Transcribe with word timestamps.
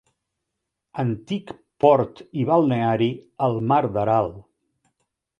Antic 1.01 1.51
port 1.85 2.23
i 2.43 2.45
balneari 2.49 3.09
al 3.49 3.59
mar 3.73 3.83
d'Aral. 3.99 4.33